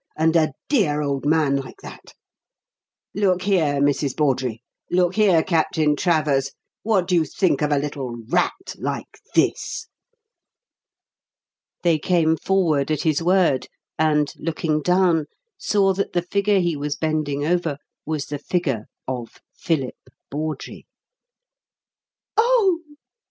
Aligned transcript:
And 0.17 0.35
a 0.35 0.53
dear 0.67 1.03
old 1.03 1.27
man 1.27 1.55
like 1.57 1.79
that! 1.83 2.15
Look 3.13 3.43
here, 3.43 3.75
Mrs. 3.79 4.15
Bawdrey; 4.15 4.63
look 4.89 5.13
here 5.13 5.43
Captain 5.43 5.95
Travers; 5.95 6.53
what 6.81 7.07
do 7.07 7.13
you 7.13 7.23
think 7.23 7.61
of 7.61 7.71
a 7.71 7.77
little 7.77 8.15
rat 8.27 8.73
like 8.79 9.19
this?" 9.35 9.89
They 11.83 11.99
came 11.99 12.35
forward 12.35 12.89
at 12.89 13.03
his 13.03 13.21
word, 13.21 13.67
and, 13.99 14.33
looking 14.39 14.81
down, 14.81 15.27
saw 15.59 15.93
that 15.93 16.13
the 16.13 16.23
figure 16.23 16.59
he 16.61 16.75
was 16.75 16.95
bending 16.95 17.45
over 17.45 17.77
was 18.03 18.25
the 18.25 18.39
figure 18.39 18.85
of 19.07 19.39
Philip 19.55 20.09
Bawdrey. 20.31 20.87
"Oh!" 22.37 22.79